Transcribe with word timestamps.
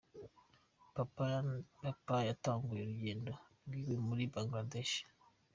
Papa 1.83 2.15
yatanguye 2.29 2.81
urugendo 2.83 3.31
rwiwe 3.65 3.95
muri 4.07 4.23
Bangladesh. 4.33 4.95